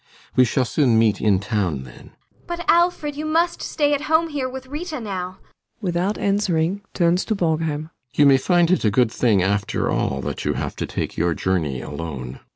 [0.35, 1.93] We shall soon meet in town, then.
[1.93, 1.99] ASTA.
[2.07, 2.13] [Imploringly.]
[2.47, 5.25] But, Alfred, you must stay at home here with Rita now.
[5.25, 5.39] ALLMERS.
[5.83, 10.43] [Without answering, turns to BORGHEIM.] You may find it a good thing, after all, that
[10.43, 12.39] you have to take your journey alone.